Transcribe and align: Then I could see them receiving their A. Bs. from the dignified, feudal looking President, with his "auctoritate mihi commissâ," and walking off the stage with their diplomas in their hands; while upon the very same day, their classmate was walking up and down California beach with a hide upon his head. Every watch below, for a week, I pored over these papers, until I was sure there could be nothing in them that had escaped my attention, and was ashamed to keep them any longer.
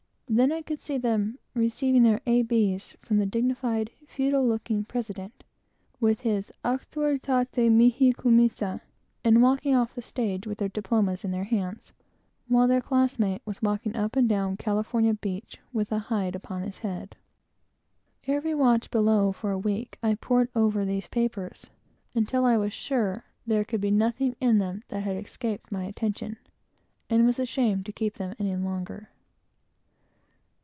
Then 0.33 0.49
I 0.53 0.61
could 0.61 0.79
see 0.79 0.97
them 0.97 1.39
receiving 1.53 2.03
their 2.03 2.21
A. 2.25 2.41
Bs. 2.41 2.95
from 3.01 3.17
the 3.17 3.25
dignified, 3.25 3.91
feudal 4.07 4.47
looking 4.47 4.85
President, 4.85 5.43
with 5.99 6.21
his 6.21 6.53
"auctoritate 6.63 7.69
mihi 7.69 8.13
commissâ," 8.13 8.79
and 9.25 9.41
walking 9.41 9.75
off 9.75 9.93
the 9.93 10.01
stage 10.01 10.47
with 10.47 10.59
their 10.59 10.69
diplomas 10.69 11.25
in 11.25 11.31
their 11.31 11.43
hands; 11.43 11.91
while 12.47 12.63
upon 12.63 12.69
the 12.69 12.73
very 12.75 12.79
same 12.79 12.79
day, 12.79 12.81
their 12.81 12.87
classmate 12.87 13.41
was 13.45 13.61
walking 13.61 13.93
up 13.97 14.15
and 14.15 14.29
down 14.29 14.55
California 14.55 15.13
beach 15.13 15.59
with 15.73 15.91
a 15.91 15.99
hide 15.99 16.33
upon 16.33 16.61
his 16.61 16.77
head. 16.77 17.17
Every 18.25 18.55
watch 18.55 18.89
below, 18.89 19.33
for 19.33 19.51
a 19.51 19.59
week, 19.59 19.97
I 20.01 20.15
pored 20.15 20.47
over 20.55 20.85
these 20.85 21.07
papers, 21.07 21.69
until 22.15 22.45
I 22.45 22.55
was 22.55 22.71
sure 22.71 23.25
there 23.45 23.65
could 23.65 23.81
be 23.81 23.91
nothing 23.91 24.37
in 24.39 24.59
them 24.59 24.83
that 24.87 25.03
had 25.03 25.17
escaped 25.21 25.73
my 25.73 25.83
attention, 25.83 26.37
and 27.09 27.25
was 27.25 27.37
ashamed 27.37 27.85
to 27.87 27.91
keep 27.91 28.13
them 28.13 28.33
any 28.39 28.55
longer. 28.55 29.09